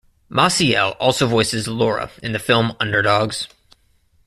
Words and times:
Maciel 0.31 0.95
also 0.99 1.27
voices 1.27 1.67
Laura 1.67 2.09
in 2.23 2.31
the 2.31 2.39
film 2.39 2.75
"Underdogs". 2.79 3.47